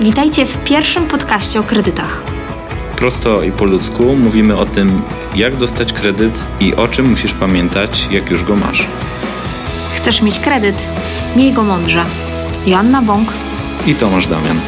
[0.00, 2.22] Witajcie w pierwszym podcaście o kredytach.
[2.96, 5.02] Prosto i po ludzku mówimy o tym,
[5.34, 8.86] jak dostać kredyt i o czym musisz pamiętać, jak już go masz.
[9.94, 10.88] Chcesz mieć kredyt?
[11.36, 12.04] Miej go mądrze.
[12.66, 13.32] Joanna Bąk
[13.86, 14.60] I Tomasz Damian.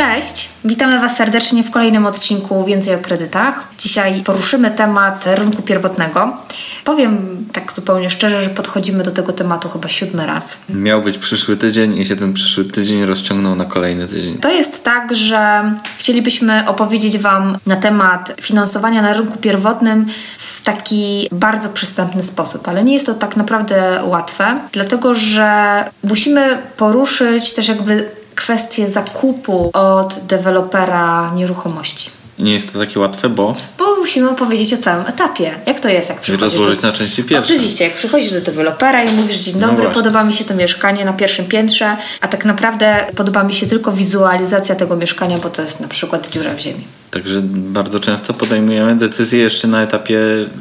[0.00, 3.68] Cześć, witamy Was serdecznie w kolejnym odcinku Więcej o kredytach.
[3.78, 6.36] Dzisiaj poruszymy temat rynku pierwotnego.
[6.84, 10.58] Powiem tak zupełnie szczerze, że podchodzimy do tego tematu chyba siódmy raz.
[10.68, 14.38] Miał być przyszły tydzień i się ten przyszły tydzień rozciągnął na kolejny tydzień.
[14.38, 20.06] To jest tak, że chcielibyśmy opowiedzieć Wam na temat finansowania na rynku pierwotnym
[20.38, 26.58] w taki bardzo przystępny sposób, ale nie jest to tak naprawdę łatwe, dlatego że musimy
[26.76, 32.10] poruszyć też jakby kwestię zakupu od dewelopera nieruchomości.
[32.38, 35.54] Nie jest to takie łatwe, bo Bo musimy opowiedzieć o całym etapie.
[35.66, 36.86] Jak to jest, jak przychodzisz rozłożyć do...
[36.86, 37.54] na części pierwsze.
[37.54, 39.94] Oczywiście, jak przychodzisz do dewelopera i mówisz dzień No dobry, właśnie.
[39.94, 43.92] podoba mi się to mieszkanie na pierwszym piętrze, a tak naprawdę podoba mi się tylko
[43.92, 46.84] wizualizacja tego mieszkania, bo to jest na przykład dziura w ziemi.
[47.10, 50.18] Także bardzo często podejmujemy decyzje jeszcze na etapie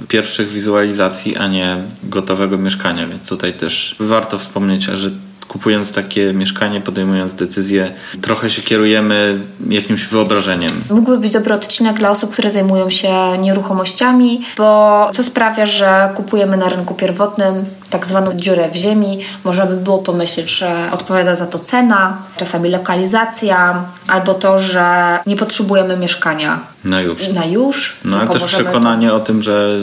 [0.08, 5.10] pierwszych wizualizacji, a nie gotowego mieszkania, więc tutaj też warto wspomnieć, że
[5.50, 10.72] kupując takie mieszkanie, podejmując decyzję, trochę się kierujemy jakimś wyobrażeniem.
[10.90, 16.58] Mógłby być dobry odcinek dla osób, które zajmują się nieruchomościami, bo co sprawia, że kupujemy
[16.58, 19.20] na rynku pierwotnym tak zwaną dziurę w ziemi.
[19.44, 25.36] Można by było pomyśleć, że odpowiada za to cena, czasami lokalizacja, albo to, że nie
[25.36, 27.28] potrzebujemy mieszkania Na już.
[27.28, 27.96] na już.
[28.06, 29.78] No ale też przekonanie o tym, że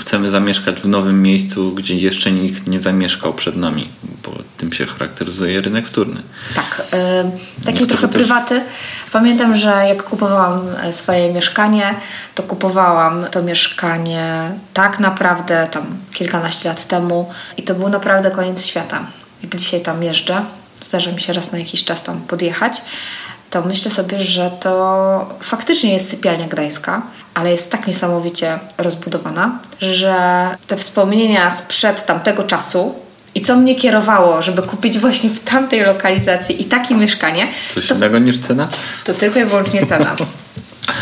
[0.00, 3.88] chcemy zamieszkać w nowym miejscu, gdzie jeszcze nikt nie zamieszkał przed nami,
[4.24, 6.22] bo tym się charakteryzuje rynek wtórny.
[6.54, 6.82] Tak,
[7.60, 8.60] y, takie trochę też- prywaty.
[9.12, 11.94] Pamiętam, że jak kupowałam e, swoje mieszkanie,
[12.36, 18.66] to kupowałam to mieszkanie tak naprawdę tam kilkanaście lat temu i to był naprawdę koniec
[18.66, 19.06] świata.
[19.42, 20.44] Jak dzisiaj tam jeżdżę,
[20.82, 22.82] zdarza mi się raz na jakiś czas tam podjechać,
[23.50, 27.02] to myślę sobie, że to faktycznie jest sypialnia gdańska,
[27.34, 30.16] ale jest tak niesamowicie rozbudowana, że
[30.66, 32.94] te wspomnienia sprzed tamtego czasu
[33.34, 37.94] i co mnie kierowało, żeby kupić właśnie w tamtej lokalizacji i takie mieszkanie, Coś to,
[37.94, 38.68] innego niż cena?
[39.04, 40.16] to tylko i wyłącznie cena.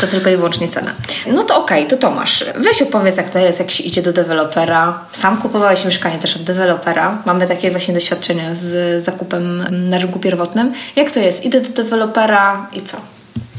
[0.01, 0.91] To tylko i wyłącznie cena.
[1.27, 4.99] No to okej, to Tomasz, weź opowiedz jak to jest, jak się idzie do dewelopera.
[5.11, 7.21] Sam kupowałeś mieszkanie też od dewelopera.
[7.25, 10.73] Mamy takie właśnie doświadczenia z zakupem na rynku pierwotnym.
[10.95, 11.45] Jak to jest?
[11.45, 12.97] Idę do dewelopera i co?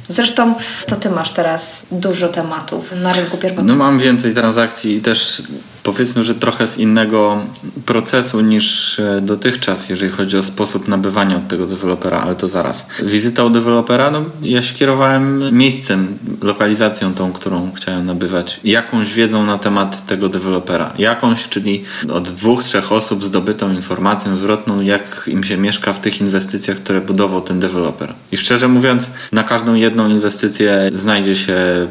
[0.08, 0.54] Zresztą
[0.86, 3.66] to ty masz teraz dużo tematów na rynku pierwotnym.
[3.66, 5.42] No mam więcej transakcji i też
[5.86, 7.42] powiedzmy, że trochę z innego
[7.86, 12.88] procesu niż e, dotychczas, jeżeli chodzi o sposób nabywania od tego dewelopera, ale to zaraz.
[13.02, 19.46] Wizyta u dewelopera, no ja się kierowałem miejscem, lokalizacją tą, którą chciałem nabywać, jakąś wiedzą
[19.46, 20.92] na temat tego dewelopera.
[20.98, 26.20] Jakąś, czyli od dwóch, trzech osób zdobytą informacją zwrotną, jak im się mieszka w tych
[26.20, 28.14] inwestycjach, które budował ten deweloper.
[28.32, 31.86] I szczerze mówiąc, na każdą jedną inwestycję znajdzie się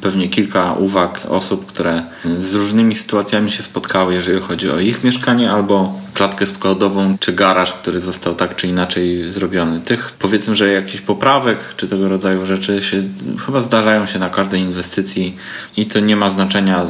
[0.00, 2.02] pewnie kilka uwag osób, które
[2.38, 7.72] z różnymi sytuacjami się spotkały, jeżeli chodzi o ich mieszkanie albo klatkę składową czy garaż,
[7.72, 9.80] który został tak czy inaczej zrobiony.
[9.80, 13.02] Tych powiedzmy, że jakichś poprawek czy tego rodzaju rzeczy się
[13.46, 15.36] chyba zdarzają się na każdej inwestycji
[15.76, 16.86] i to nie ma znaczenia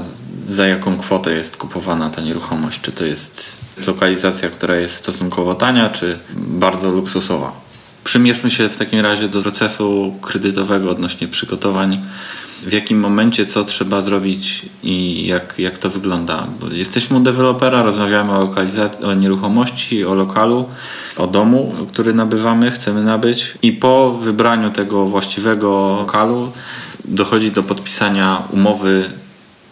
[0.46, 2.80] za jaką kwotę jest kupowana ta nieruchomość.
[2.80, 3.56] Czy to jest
[3.86, 7.52] lokalizacja, która jest stosunkowo tania, czy bardzo luksusowa.
[8.04, 12.00] Przymierzmy się w takim razie do procesu kredytowego odnośnie przygotowań.
[12.66, 16.46] W jakim momencie co trzeba zrobić i jak, jak to wygląda?
[16.60, 20.68] Bo jesteśmy u dewelopera, rozmawiamy o lokalizacji, o nieruchomości, o lokalu,
[21.16, 26.52] o domu, który nabywamy, chcemy nabyć i po wybraniu tego właściwego lokalu
[27.04, 29.10] dochodzi do podpisania umowy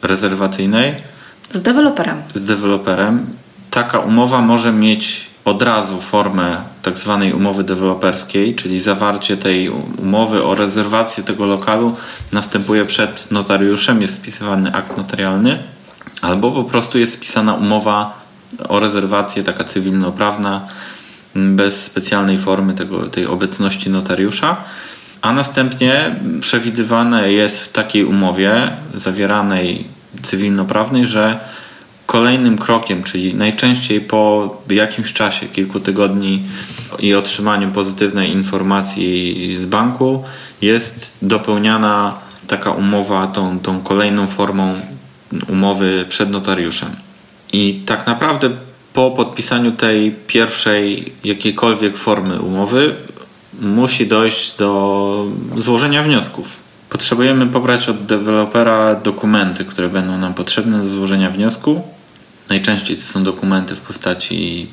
[0.03, 0.94] rezerwacyjnej
[1.50, 2.22] Z deweloperem.
[2.34, 3.26] z deweloperem.
[3.70, 10.44] Taka umowa może mieć od razu formę tak zwanej umowy deweloperskiej, czyli zawarcie tej umowy
[10.44, 11.97] o rezerwację tego lokalu
[12.32, 15.62] następuje przed notariuszem, jest spisywany akt notarialny,
[16.22, 18.20] albo po prostu jest spisana umowa
[18.69, 20.67] o rezerwację, taka cywilnoprawna,
[21.34, 24.56] bez specjalnej formy tego, tej obecności notariusza.
[25.22, 29.87] A następnie przewidywane jest w takiej umowie zawieranej
[30.22, 31.40] cywilnoprawnej, że
[32.08, 36.43] kolejnym krokiem, czyli najczęściej po jakimś czasie, kilku tygodni
[36.99, 40.25] i otrzymaniu pozytywnej informacji z banku,
[40.62, 44.75] jest dopełniana taka umowa tą, tą kolejną formą
[45.49, 46.88] umowy przed notariuszem.
[47.52, 48.50] I tak naprawdę
[48.93, 52.94] po podpisaniu tej pierwszej jakiejkolwiek formy umowy
[53.60, 55.26] musi dojść do
[55.56, 56.49] złożenia wniosków.
[56.90, 61.97] Potrzebujemy pobrać od dewelopera dokumenty, które będą nam potrzebne do złożenia wniosku.
[62.48, 64.66] Najczęściej to są dokumenty w postaci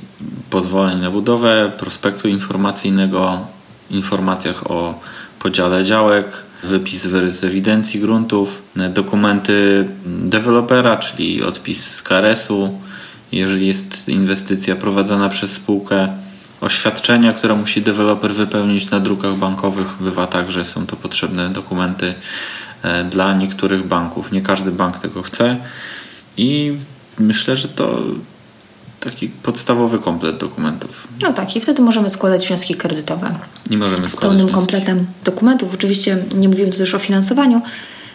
[0.50, 3.48] pozwoleń na budowę, prospektu informacyjnego,
[3.92, 5.00] informacjach o
[5.40, 6.26] podziale działek,
[6.64, 8.62] wypis z ewidencji gruntów,
[8.94, 12.80] dokumenty dewelopera, czyli odpis z KRS-u,
[13.32, 16.08] jeżeli jest inwestycja prowadzona przez spółkę,
[16.62, 19.96] oświadczenia, które musi deweloper wypełnić na drukach bankowych.
[20.00, 22.14] Bywa tak, że są to potrzebne dokumenty
[22.84, 24.32] e, dla niektórych banków.
[24.32, 25.58] Nie każdy bank tego chce
[26.38, 26.78] i
[27.20, 28.02] myślę, że to
[29.00, 31.08] taki podstawowy komplet dokumentów.
[31.22, 33.36] No tak, i wtedy możemy składać wnioski kredytowe.
[33.70, 34.56] I możemy z pełnym wnioski.
[34.56, 35.74] kompletem dokumentów.
[35.74, 37.62] Oczywiście nie mówimy tu też o finansowaniu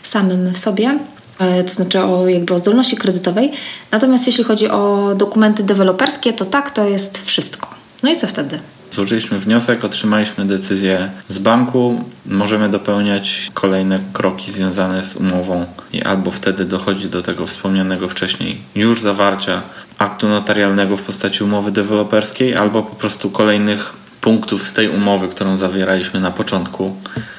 [0.02, 0.98] samym w sobie,
[1.38, 3.52] e, to znaczy o jakby o zdolności kredytowej.
[3.90, 7.68] Natomiast jeśli chodzi o dokumenty deweloperskie, to tak, to jest wszystko.
[8.02, 8.60] No i co wtedy?
[8.90, 12.04] Złożyliśmy wniosek, otrzymaliśmy decyzję z banku.
[12.26, 18.60] Możemy dopełniać kolejne kroki związane z umową i albo wtedy dochodzi do tego wspomnianego wcześniej
[18.74, 19.62] już zawarcia
[19.98, 25.56] aktu notarialnego w postaci umowy deweloperskiej, albo po prostu kolejnych punktów z tej umowy, którą
[25.56, 26.96] zawieraliśmy na początku,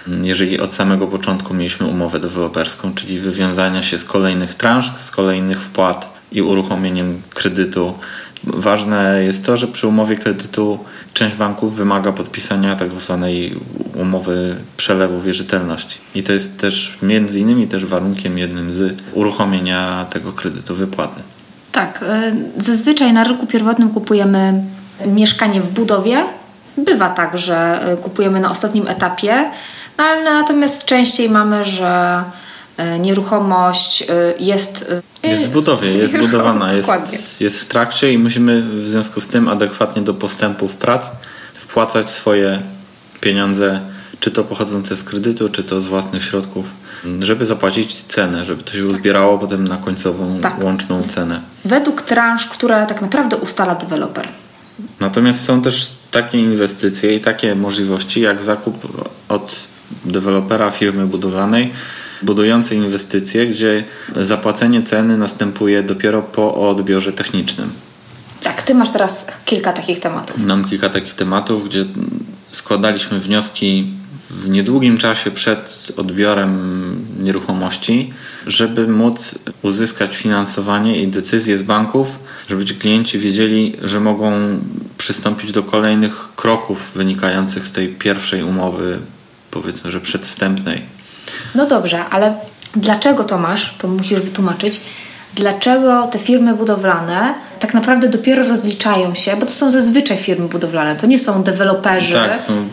[0.07, 5.63] jeżeli od samego początku mieliśmy umowę deweloperską, czyli wywiązania się z kolejnych transz, z kolejnych
[5.63, 7.93] wpłat i uruchomieniem kredytu
[8.43, 10.79] Ważne jest to, że przy umowie kredytu
[11.13, 13.55] część banków wymaga podpisania tak zwanej
[13.95, 15.97] umowy przelewu wierzytelności.
[16.15, 21.21] I to jest też między innymi też warunkiem jednym z uruchomienia tego kredytu wypłaty.
[21.71, 24.63] Tak, e, zazwyczaj na rynku pierwotnym kupujemy
[25.05, 26.25] mieszkanie w budowie.
[26.77, 29.51] Bywa tak, że e, kupujemy na ostatnim etapie,
[29.97, 32.23] no ale natomiast częściej mamy, że
[32.99, 34.03] nieruchomość
[34.39, 34.93] jest
[35.23, 39.47] jest w budowie, jest zbudowana, jest, jest w trakcie i musimy w związku z tym
[39.47, 41.11] adekwatnie do postępów prac
[41.53, 42.61] wpłacać swoje
[43.21, 43.81] pieniądze,
[44.19, 46.65] czy to pochodzące z kredytu, czy to z własnych środków,
[47.19, 50.63] żeby zapłacić cenę, żeby to się uzbierało potem na końcową tak.
[50.63, 51.41] łączną cenę.
[51.65, 54.27] Według transz, które tak naprawdę ustala deweloper.
[54.99, 59.67] Natomiast są też takie inwestycje i takie możliwości, jak zakup od
[60.05, 61.71] dewelopera firmy budowlanej
[62.21, 63.83] budującej inwestycje, gdzie
[64.15, 67.69] zapłacenie ceny następuje dopiero po odbiorze technicznym.
[68.43, 70.37] Tak, ty masz teraz kilka takich tematów.
[70.37, 71.85] Mam kilka takich tematów, gdzie
[72.51, 73.87] składaliśmy wnioski
[74.29, 78.13] w niedługim czasie przed odbiorem nieruchomości,
[78.47, 84.31] żeby móc uzyskać finansowanie i decyzje z banków, żeby ci klienci wiedzieli, że mogą
[84.97, 88.99] przystąpić do kolejnych kroków wynikających z tej pierwszej umowy,
[89.51, 90.81] powiedzmy, że przedwstępnej.
[91.55, 92.33] No dobrze, ale
[92.75, 94.81] dlaczego Tomasz, to musisz wytłumaczyć,
[95.35, 100.95] dlaczego te firmy budowlane tak naprawdę dopiero rozliczają się, bo to są zazwyczaj firmy budowlane,
[100.95, 102.13] to nie są deweloperzy.
[102.13, 102.67] Tak, są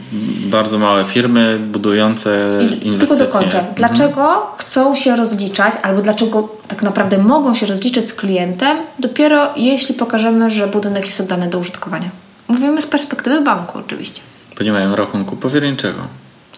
[0.51, 3.17] bardzo małe firmy budujące I, inwestycje.
[3.17, 3.59] Tylko dokończę.
[3.59, 3.75] Mhm.
[3.75, 4.57] Dlaczego mhm.
[4.57, 10.51] chcą się rozliczać, albo dlaczego tak naprawdę mogą się rozliczać z klientem dopiero jeśli pokażemy,
[10.51, 12.11] że budynek jest oddany do użytkowania?
[12.49, 14.21] Mówimy z perspektywy banku oczywiście.
[14.59, 16.01] Bo nie mają rachunku powierniczego.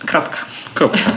[0.06, 0.38] Kropka.
[0.74, 1.12] Kropka.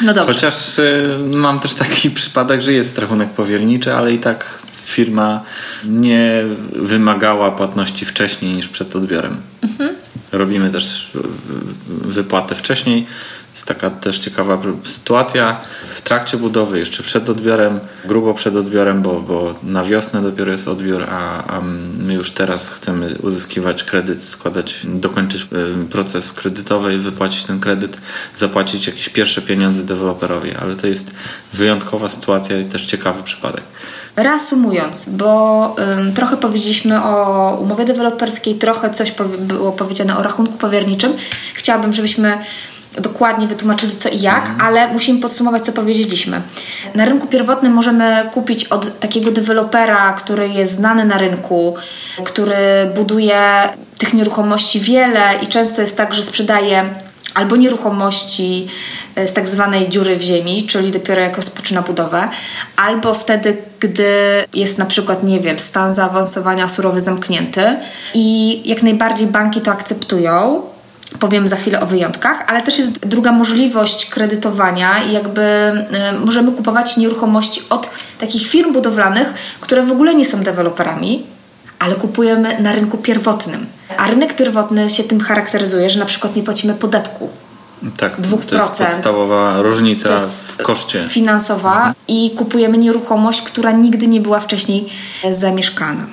[0.00, 0.32] No dobrze.
[0.32, 5.42] Chociaż y, mam też taki przypadek, że jest rachunek powierniczy, ale i tak firma
[5.84, 9.36] nie wymagała płatności wcześniej niż przed odbiorem.
[9.62, 9.90] Mhm.
[10.32, 11.18] Robimy też y,
[11.88, 13.06] wypłatę wcześniej,
[13.54, 15.60] jest taka też ciekawa sytuacja.
[15.86, 20.68] W trakcie budowy, jeszcze przed odbiorem, grubo przed odbiorem, bo, bo na wiosnę dopiero jest
[20.68, 21.60] odbiór, a, a
[21.98, 27.96] my już teraz chcemy uzyskiwać kredyt, składać, dokończyć y, proces kredytowy, wypłacić ten kredyt,
[28.34, 31.14] zapłacić jakieś pierwsze pieniądze deweloperowi, ale to jest
[31.52, 33.64] wyjątkowa sytuacja i też ciekawy przypadek.
[34.16, 35.76] Reasumując, bo
[36.14, 41.12] trochę powiedzieliśmy o umowie deweloperskiej, trochę coś powie było powiedziane o rachunku powierniczym.
[41.54, 42.38] Chciałabym, żebyśmy
[43.00, 44.60] dokładnie wytłumaczyli co i jak, mhm.
[44.60, 46.42] ale musimy podsumować, co powiedzieliśmy.
[46.94, 51.76] Na rynku pierwotnym możemy kupić od takiego dewelopera, który jest znany na rynku,
[52.24, 52.56] który
[52.94, 56.94] buduje tych nieruchomości wiele i często jest tak, że sprzedaje
[57.34, 58.68] albo nieruchomości
[59.14, 62.28] e, z tak zwanej dziury w ziemi, czyli dopiero jak rozpoczyna budowę,
[62.76, 67.76] albo wtedy, gdy jest na przykład, nie wiem, stan zaawansowania surowy zamknięty
[68.14, 70.62] i jak najbardziej banki to akceptują,
[71.18, 76.96] Powiem za chwilę o wyjątkach, ale też jest druga możliwość kredytowania jakby y, możemy kupować
[76.96, 81.26] nieruchomości od takich firm budowlanych, które w ogóle nie są deweloperami,
[81.78, 83.66] ale kupujemy na rynku pierwotnym.
[83.96, 87.28] A rynek pierwotny się tym charakteryzuje, że na przykład nie płacimy podatku.
[87.96, 88.44] Tak, 2%.
[88.44, 90.16] to jest podstawowa różnica
[90.56, 91.06] w koszcie.
[91.08, 91.94] Finansowa mhm.
[92.08, 94.88] i kupujemy nieruchomość, która nigdy nie była wcześniej
[95.30, 96.06] zamieszkana.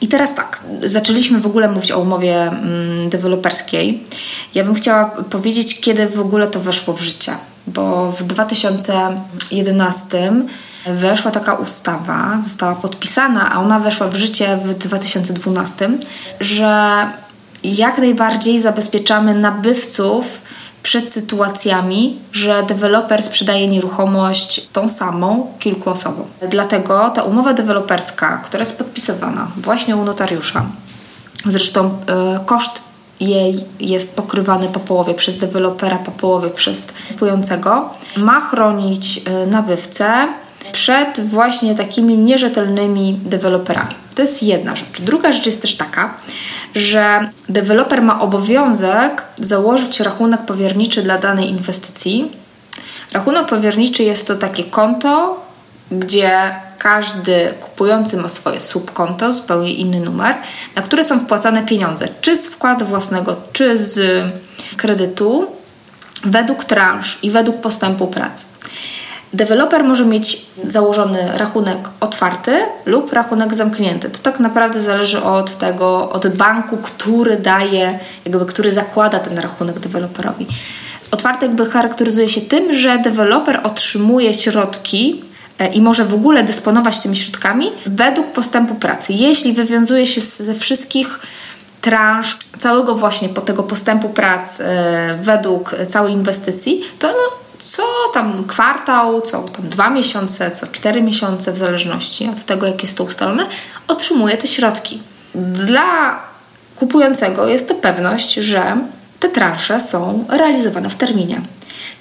[0.00, 4.04] I teraz tak, zaczęliśmy w ogóle mówić o umowie mm, deweloperskiej.
[4.54, 7.32] Ja bym chciała powiedzieć, kiedy w ogóle to weszło w życie,
[7.66, 10.32] bo w 2011
[10.86, 15.90] weszła taka ustawa, została podpisana, a ona weszła w życie w 2012,
[16.40, 17.06] że
[17.64, 20.40] jak najbardziej zabezpieczamy nabywców
[20.82, 26.26] przed sytuacjami, że deweloper sprzedaje nieruchomość tą samą kilku osobom.
[26.50, 30.66] Dlatego ta umowa deweloperska, która jest podpisywana właśnie u notariusza,
[31.44, 32.82] zresztą y, koszt
[33.20, 40.28] jej jest pokrywany po połowie przez dewelopera, po połowie przez kupującego, ma chronić y, nabywcę
[40.72, 43.94] przed właśnie takimi nierzetelnymi deweloperami.
[44.14, 45.00] To jest jedna rzecz.
[45.00, 46.14] Druga rzecz jest też taka,
[46.74, 52.32] że deweloper ma obowiązek założyć rachunek powierniczy dla danej inwestycji.
[53.12, 55.44] Rachunek powierniczy jest to takie konto,
[55.90, 60.34] gdzie każdy kupujący ma swoje subkonto, zupełnie inny numer,
[60.76, 64.24] na które są wpłacane pieniądze, czy z wkładu własnego, czy z
[64.76, 65.46] kredytu,
[66.24, 68.44] według transz i według postępu pracy.
[69.32, 72.52] Deweloper może mieć założony rachunek otwarty
[72.86, 74.10] lub rachunek zamknięty.
[74.10, 79.78] To tak naprawdę zależy od tego, od banku, który daje, jakby który zakłada ten rachunek
[79.78, 80.46] deweloperowi.
[81.10, 85.24] Otwarty jakby charakteryzuje się tym, że deweloper otrzymuje środki
[85.58, 89.12] e, i może w ogóle dysponować tymi środkami według postępu pracy.
[89.12, 91.20] Jeśli wywiązuje się ze wszystkich
[91.80, 97.82] transz całego właśnie po tego postępu prac e, według całej inwestycji, to no, co
[98.14, 102.96] tam kwartał, co tam dwa miesiące, co cztery miesiące, w zależności od tego, jak jest
[102.96, 103.46] to ustalone,
[103.88, 105.02] otrzymuje te środki.
[105.34, 106.18] Dla
[106.76, 108.76] kupującego jest to pewność, że
[109.20, 111.40] te transze są realizowane w terminie.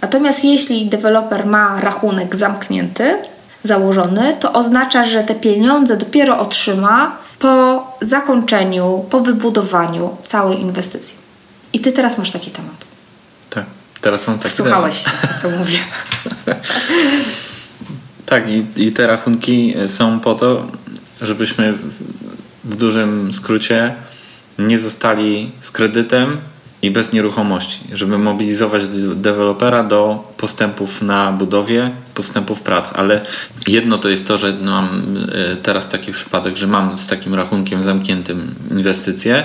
[0.01, 3.17] Natomiast jeśli deweloper ma rachunek zamknięty,
[3.63, 11.17] założony, to oznacza, że te pieniądze dopiero otrzyma po zakończeniu, po wybudowaniu całej inwestycji.
[11.73, 12.88] I ty teraz masz taki temat.
[14.01, 14.55] Teraz są takie.
[14.55, 15.79] Słuchałeś to co mówię.
[18.25, 20.67] tak, i, i te rachunki są po to,
[21.21, 21.93] żebyśmy w,
[22.63, 23.95] w dużym skrócie
[24.59, 26.37] nie zostali z kredytem
[26.81, 32.93] i bez nieruchomości, żeby mobilizować dewelopera do postępów na budowie, postępów prac.
[32.93, 33.25] Ale
[33.67, 34.87] jedno to jest to, że mam
[35.51, 39.43] e, teraz taki przypadek, że mam z takim rachunkiem zamkniętym inwestycje,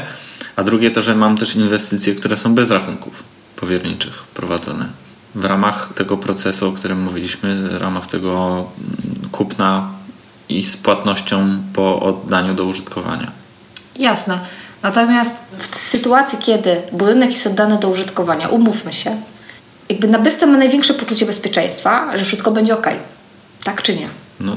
[0.56, 4.88] a drugie to, że mam też inwestycje, które są bez rachunków powierniczych prowadzone.
[5.34, 8.64] W ramach tego procesu, o którym mówiliśmy, w ramach tego
[9.32, 9.90] kupna
[10.49, 13.32] i z płatnością po oddaniu do użytkowania.
[13.96, 14.40] Jasne.
[14.82, 19.16] Natomiast w sytuacji, kiedy budynek jest oddany do użytkowania, umówmy się,
[19.88, 22.87] jakby nabywca ma największe poczucie bezpieczeństwa, że wszystko będzie ok.
[23.64, 24.08] Tak czy nie?
[24.40, 24.56] No,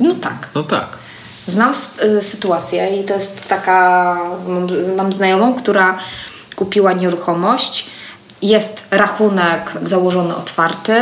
[0.00, 0.48] no tak.
[0.54, 0.98] No tak.
[1.46, 1.72] Znam
[2.18, 4.18] y, sytuację i to jest taka,
[4.48, 5.98] mam, mam znajomą, która
[6.56, 7.90] kupiła nieruchomość
[8.42, 10.94] jest rachunek założony otwarty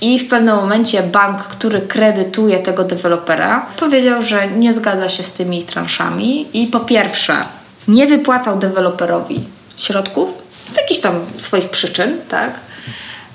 [0.00, 5.32] i w pewnym momencie bank, który kredytuje tego dewelopera, powiedział, że nie zgadza się z
[5.32, 7.40] tymi transzami i po pierwsze
[7.88, 9.44] nie wypłacał deweloperowi
[9.76, 12.60] środków z jakichś tam swoich przyczyn, tak?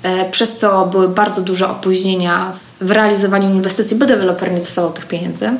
[0.02, 5.06] E, przez co były bardzo duże opóźnienia w realizowaniu inwestycji, bo deweloper nie dostawał tych
[5.06, 5.50] pieniędzy.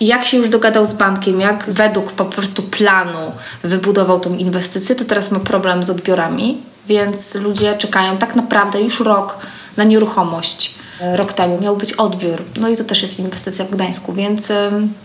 [0.00, 5.04] Jak się już dogadał z bankiem, jak według po prostu planu wybudował tą inwestycję, to
[5.04, 9.38] teraz ma problem z odbiorami, więc ludzie czekają tak naprawdę już rok
[9.76, 10.74] na nieruchomość.
[11.14, 14.52] Rok temu miał być odbiór, no i to też jest inwestycja w Gdańsku, więc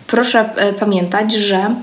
[0.08, 1.75] proszę e, pamiętać, że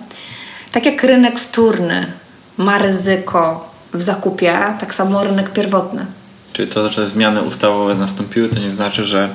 [0.72, 2.12] tak jak rynek wtórny
[2.56, 6.06] ma ryzyko w zakupie, tak samo rynek pierwotny.
[6.52, 9.28] Czyli to, że zmiany ustawowe nastąpiły, to nie znaczy, że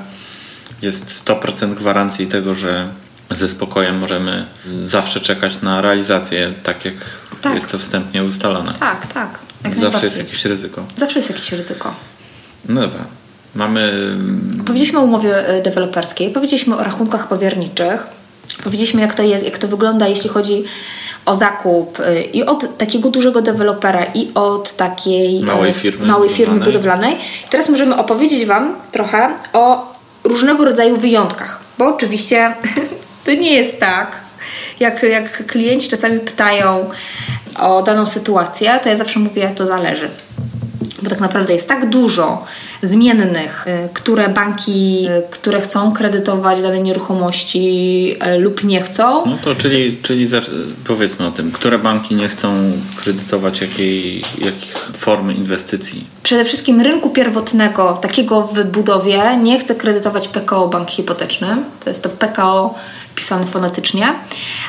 [0.81, 2.87] jest 100% gwarancji tego, że
[3.29, 4.45] ze spokojem możemy
[4.83, 6.95] zawsze czekać na realizację, tak jak
[7.41, 7.55] tak.
[7.55, 8.73] jest to wstępnie ustalone.
[8.73, 9.39] Tak, tak.
[9.75, 10.85] Zawsze jest jakieś ryzyko.
[10.95, 11.93] Zawsze jest jakieś ryzyko.
[12.69, 13.05] No dobra.
[13.55, 13.91] Mamy.
[14.65, 18.07] Powiedzieliśmy o umowie e, deweloperskiej, powiedzieliśmy o rachunkach powierniczych,
[18.63, 20.63] powiedzieliśmy, jak to jest, jak to wygląda, jeśli chodzi
[21.25, 26.29] o zakup e, i od takiego dużego dewelopera, i od takiej e, małej firmy, małej
[26.29, 27.13] firmy budowlanej.
[27.47, 29.93] I teraz możemy opowiedzieć Wam trochę o
[30.23, 32.55] różnego rodzaju wyjątkach, bo oczywiście
[33.25, 34.15] to nie jest tak,
[34.79, 36.89] jak, jak klienci czasami pytają,
[37.59, 40.09] o daną sytuację, to ja zawsze mówię, to zależy.
[41.01, 42.45] Bo tak naprawdę jest tak dużo
[42.83, 49.25] zmiennych, y, które banki, y, które chcą kredytować dane nieruchomości y, lub nie chcą.
[49.25, 50.27] No to czyli, czyli
[50.85, 56.03] powiedzmy o tym, które banki nie chcą kredytować jakiej, jakich formy inwestycji?
[56.23, 61.47] Przede wszystkim rynku pierwotnego, takiego w budowie, nie chce kredytować PKO Bank Hipoteczny.
[61.83, 62.75] To jest to PKO
[63.15, 64.13] pisane fonetycznie,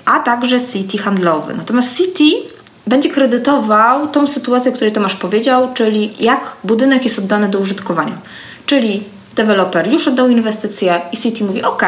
[0.04, 1.54] a także City handlowy.
[1.54, 2.57] Natomiast City
[2.88, 8.18] będzie kredytował tą sytuację, o której Tomasz powiedział, czyli jak budynek jest oddany do użytkowania.
[8.66, 9.04] Czyli
[9.36, 11.82] deweloper już oddał inwestycję i City mówi: OK,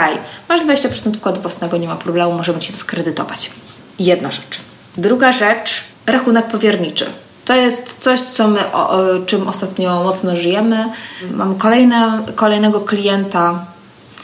[0.49, 3.51] masz 20% wkładu własnego, nie ma problemu, możemy ci to skredytować.
[3.99, 4.61] Jedna rzecz.
[4.97, 7.07] Druga rzecz, rachunek powierniczy.
[7.45, 10.85] To jest coś, co my, o, o, czym ostatnio mocno żyjemy.
[11.35, 13.67] Mam kolejne, kolejnego klienta.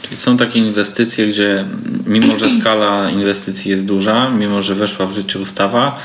[0.01, 1.65] Czyli są takie inwestycje, gdzie
[2.05, 5.97] mimo, że skala inwestycji jest duża, mimo, że weszła w życie ustawa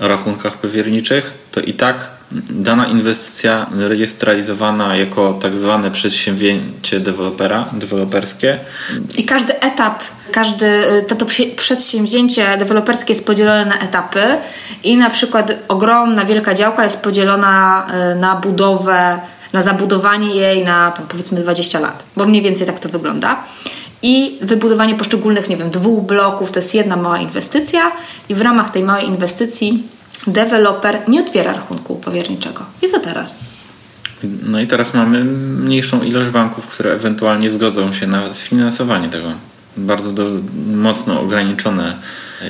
[0.00, 2.10] rachunkach powierniczych, to i tak
[2.50, 8.58] dana inwestycja jest realizowana jako tak zwane przedsięwzięcie dewelopera, deweloperskie.
[9.18, 10.02] I każdy etap,
[10.32, 10.66] każdy,
[11.08, 11.26] to, to
[11.56, 14.22] przedsięwzięcie deweloperskie jest podzielone na etapy
[14.84, 19.20] i na przykład ogromna, wielka działka jest podzielona e, na budowę,
[19.52, 23.44] na zabudowanie jej na tam powiedzmy 20 lat, bo mniej więcej tak to wygląda.
[24.02, 27.92] I wybudowanie poszczególnych, nie wiem, dwóch bloków to jest jedna mała inwestycja,
[28.28, 29.82] i w ramach tej małej inwestycji
[30.26, 32.64] deweloper nie otwiera rachunku powierniczego.
[32.82, 33.40] I co teraz?
[34.42, 39.32] No i teraz mamy mniejszą ilość banków, które ewentualnie zgodzą się na sfinansowanie tego.
[39.76, 40.26] Bardzo do,
[40.66, 41.96] mocno ograniczone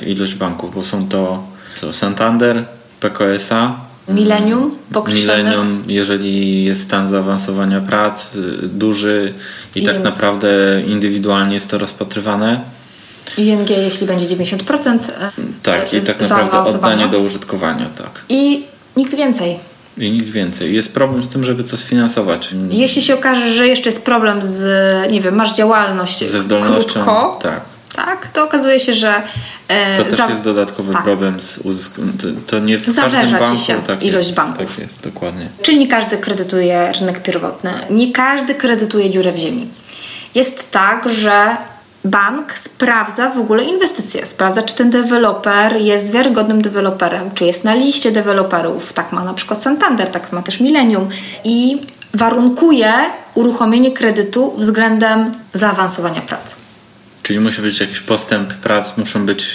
[0.07, 1.45] ilość banków, bo są to,
[1.81, 2.65] to Santander,
[3.01, 4.77] PKSA, Millennium,
[5.15, 9.35] Millennium, jeżeli jest stan zaawansowania prac duży
[9.75, 10.49] i, I tak naprawdę
[10.87, 12.61] indywidualnie jest to rozpatrywane
[13.37, 14.99] ING, jeśli będzie 90%.
[15.21, 15.31] E,
[15.63, 18.25] tak, i tak naprawdę oddanie do użytkowania, tak.
[18.29, 18.67] I
[18.97, 19.59] nikt więcej.
[19.99, 20.75] I nikt więcej.
[20.75, 22.55] Jest problem z tym, żeby to sfinansować.
[22.71, 24.67] Jeśli się okaże, że jeszcze jest problem z,
[25.13, 27.61] nie wiem, masz działalność ze zdolnością, krótko, tak.
[27.97, 29.23] Tak, to okazuje się, że
[29.69, 30.29] e, to też za...
[30.29, 31.03] jest dodatkowy tak.
[31.03, 32.13] problem z uzyskaniem.
[32.19, 34.67] To, to, nie w Zawerza każdym banku ci się tak ilość jest, banków.
[34.71, 35.49] Tak jest, dokładnie.
[35.63, 39.69] Czyli nie każdy kredytuje rynek pierwotny, nie każdy kredytuje dziurę w ziemi.
[40.35, 41.57] Jest tak, że
[42.05, 47.75] bank sprawdza w ogóle inwestycje, sprawdza, czy ten deweloper jest wiarygodnym deweloperem, czy jest na
[47.75, 48.93] liście deweloperów.
[48.93, 51.09] Tak ma na przykład Santander, tak ma też Millennium
[51.45, 51.83] i
[52.15, 52.93] warunkuje
[53.35, 56.57] uruchomienie kredytu względem zaawansowania pracy.
[57.31, 59.51] Czyli musi być jakiś postęp prac, muszą być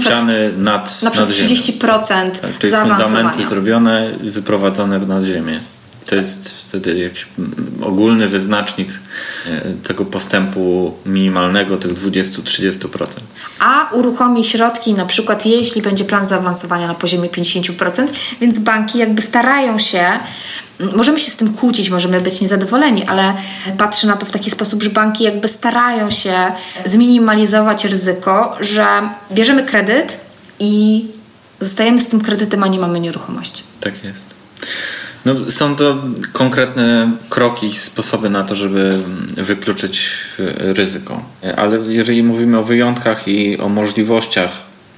[0.00, 5.60] ściany nad Na przykład nad 30% tak, Czyli fundamenty zrobione wyprowadzone nad ziemię.
[6.06, 7.26] To jest wtedy jakiś
[7.82, 8.88] ogólny wyznacznik
[9.46, 13.06] e, tego postępu minimalnego, tych 20-30%.
[13.58, 18.06] A uruchomi środki na przykład, jeśli będzie plan zaawansowania na poziomie 50%,
[18.40, 20.06] więc banki jakby starają się
[20.96, 23.34] Możemy się z tym kłócić, możemy być niezadowoleni, ale
[23.78, 26.52] patrzę na to w taki sposób, że banki jakby starają się
[26.84, 28.86] zminimalizować ryzyko, że
[29.32, 30.20] bierzemy kredyt
[30.58, 31.06] i
[31.60, 33.62] zostajemy z tym kredytem, a nie mamy nieruchomości.
[33.80, 34.34] Tak jest.
[35.24, 38.98] No, są to konkretne kroki, sposoby na to, żeby
[39.36, 40.10] wykluczyć
[40.58, 41.22] ryzyko.
[41.56, 44.52] Ale jeżeli mówimy o wyjątkach i o możliwościach,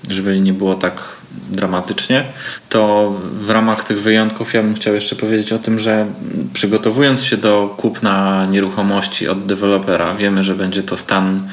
[0.08, 1.15] żeby nie było tak
[1.50, 2.24] dramatycznie,
[2.68, 6.06] to w ramach tych wyjątków ja bym chciał jeszcze powiedzieć o tym, że
[6.52, 11.48] przygotowując się do kupna nieruchomości od dewelopera, wiemy, że będzie to stan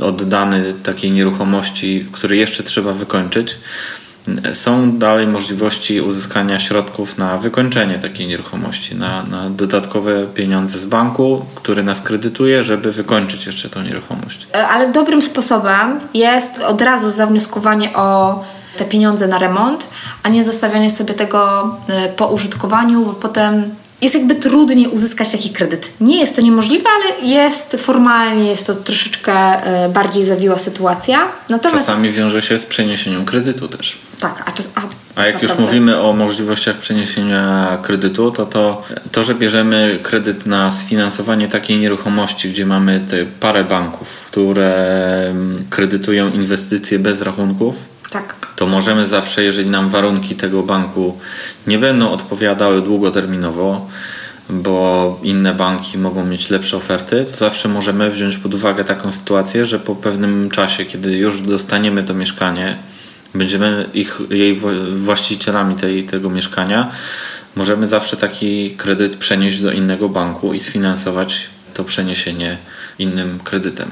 [0.00, 3.56] oddany takiej nieruchomości, który jeszcze trzeba wykończyć
[4.52, 11.44] są dalej możliwości uzyskania środków na wykończenie takiej nieruchomości, na, na dodatkowe pieniądze z banku,
[11.54, 14.46] który nas kredytuje, żeby wykończyć jeszcze tą nieruchomość.
[14.54, 18.44] E, ale dobrym sposobem jest od razu zawnioskowanie o
[18.76, 19.88] te pieniądze na remont,
[20.22, 25.50] a nie zostawianie sobie tego e, po użytkowaniu, bo potem jest jakby trudniej uzyskać taki
[25.50, 25.92] kredyt.
[26.00, 31.28] Nie jest to niemożliwe, ale jest formalnie, jest to troszeczkę e, bardziej zawiła sytuacja.
[31.48, 31.86] Natomiast...
[31.86, 33.98] Czasami wiąże się z przeniesieniem kredytu też.
[34.20, 34.80] Tak, a, czas, a,
[35.20, 38.82] a jak już mówimy o możliwościach przeniesienia kredytu, to, to
[39.12, 44.74] to, że bierzemy kredyt na sfinansowanie takiej nieruchomości, gdzie mamy te parę banków, które
[45.30, 48.52] mm, kredytują inwestycje bez rachunków, tak.
[48.56, 51.18] to możemy zawsze, jeżeli nam warunki tego banku
[51.66, 53.88] nie będą odpowiadały długoterminowo,
[54.50, 59.66] bo inne banki mogą mieć lepsze oferty, to zawsze możemy wziąć pod uwagę taką sytuację,
[59.66, 62.78] że po pewnym czasie, kiedy już dostaniemy to mieszkanie,
[63.34, 64.54] będziemy ich, jej
[64.96, 66.90] właścicielami tej, tego mieszkania,
[67.56, 72.58] możemy zawsze taki kredyt przenieść do innego banku i sfinansować to przeniesienie
[72.98, 73.90] innym kredytem.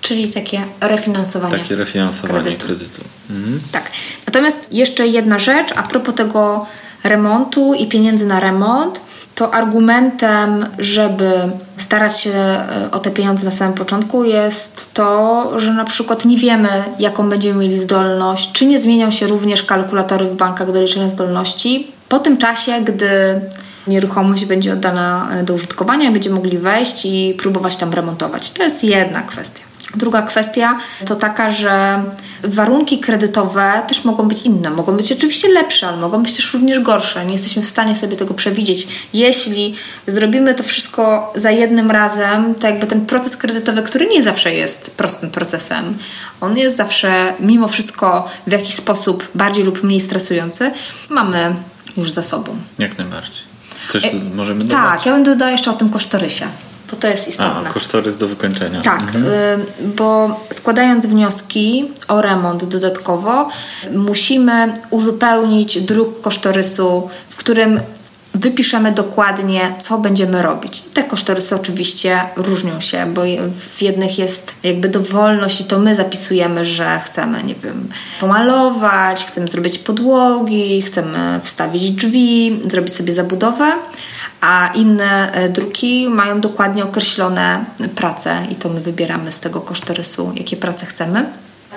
[0.00, 1.58] Czyli takie refinansowanie.
[1.58, 2.66] Takie refinansowanie kredytu.
[2.66, 3.00] kredytu.
[3.30, 3.60] Mhm.
[3.72, 3.90] Tak.
[4.26, 6.66] Natomiast jeszcze jedna rzecz a propos tego
[7.04, 9.00] remontu i pieniędzy na remont,
[9.34, 11.32] to argumentem, żeby
[11.76, 16.36] starać się e, o te pieniądze na samym początku jest to, że na przykład nie
[16.36, 21.08] wiemy, jaką będziemy mieli zdolność, czy nie zmienią się również kalkulatory w bankach do liczenia
[21.08, 21.92] zdolności.
[22.08, 23.40] Po tym czasie, gdy
[23.86, 28.50] nieruchomość będzie oddana e, do użytkowania, będziemy mogli wejść i próbować tam remontować.
[28.50, 29.69] To jest jedna kwestia.
[29.94, 32.02] Druga kwestia to taka, że
[32.42, 34.70] warunki kredytowe też mogą być inne.
[34.70, 37.26] Mogą być oczywiście lepsze, ale mogą być też również gorsze.
[37.26, 38.88] Nie jesteśmy w stanie sobie tego przewidzieć.
[39.14, 39.74] Jeśli
[40.06, 44.96] zrobimy to wszystko za jednym razem, to jakby ten proces kredytowy, który nie zawsze jest
[44.96, 45.98] prostym procesem,
[46.40, 50.70] on jest zawsze mimo wszystko w jakiś sposób bardziej lub mniej stresujący,
[51.08, 51.54] mamy
[51.96, 52.56] już za sobą.
[52.78, 53.50] Jak najbardziej.
[53.88, 54.82] Coś e, możemy dodać?
[54.82, 56.46] Tak, ja bym dodała jeszcze o tym kosztorysie
[56.90, 57.68] bo to jest istotne.
[57.68, 58.80] A, kosztorys do wykończenia.
[58.82, 59.66] Tak, mhm.
[59.96, 63.48] Bo składając wnioski o remont dodatkowo,
[63.92, 67.80] musimy uzupełnić druk kosztorysu, w którym
[68.34, 70.82] wypiszemy dokładnie, co będziemy robić.
[70.94, 73.22] Te kosztorysy oczywiście różnią się, bo
[73.76, 77.88] w jednych jest jakby dowolność i to my zapisujemy, że chcemy, nie wiem,
[78.20, 83.72] pomalować, chcemy zrobić podłogi, chcemy wstawić drzwi, zrobić sobie zabudowę,
[84.40, 90.32] a inne e, druki mają dokładnie określone prace i to my wybieramy z tego kosztorysu,
[90.36, 91.26] jakie prace chcemy.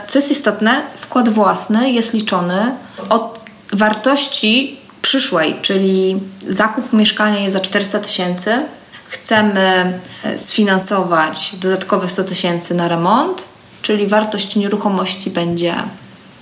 [0.08, 2.76] Co jest istotne, wkład własny jest liczony
[3.10, 3.39] od
[3.73, 8.65] wartości przyszłej, czyli zakup mieszkania jest za 400 tysięcy,
[9.06, 13.45] chcemy e, sfinansować dodatkowe 100 tysięcy na remont,
[13.82, 15.76] czyli wartość nieruchomości będzie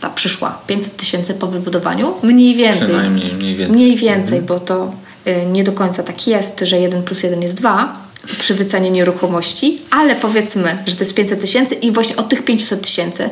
[0.01, 2.87] ta przyszła 500 tysięcy po wybudowaniu, mniej więcej.
[2.87, 3.75] Przynajmniej mniej więcej.
[3.75, 4.45] Mniej więcej, mhm.
[4.45, 4.91] bo to
[5.51, 10.15] nie do końca tak jest, że 1 plus 1 jest 2 przy wycenie nieruchomości, ale
[10.15, 13.29] powiedzmy, że to jest 500 tysięcy i właśnie od tych 500 tysięcy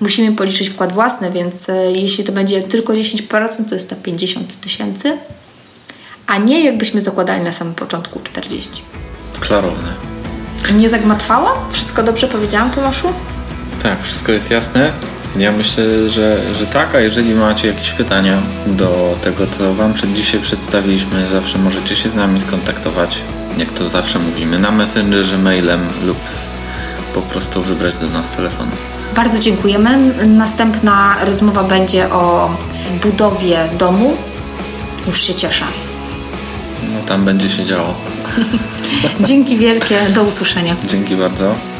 [0.00, 4.60] musimy policzyć wkład własny, więc y, jeśli to będzie tylko 10%, to jest to 50
[4.60, 5.18] tysięcy,
[6.26, 8.82] a nie jakbyśmy zakładali na samym początku 40.
[9.40, 9.94] Klarowne.
[10.74, 11.72] Nie zagmatwałam?
[11.72, 13.08] Wszystko dobrze powiedziałam, Tomaszu?
[13.82, 14.92] Tak, wszystko jest jasne.
[15.38, 20.12] Ja myślę, że, że tak, a jeżeli macie jakieś pytania do tego, co Wam przed
[20.12, 23.18] dzisiaj przedstawiliśmy, zawsze możecie się z nami skontaktować,
[23.56, 26.18] jak to zawsze mówimy, na Messengerze, mailem lub
[27.14, 28.68] po prostu wybrać do nas telefon.
[29.16, 29.98] Bardzo dziękujemy.
[30.26, 32.50] Następna rozmowa będzie o
[33.02, 34.16] budowie domu.
[35.06, 35.64] Już się cieszę.
[36.82, 37.94] No tam będzie się działo.
[39.28, 40.76] Dzięki wielkie, do usłyszenia.
[40.84, 41.75] Dzięki bardzo.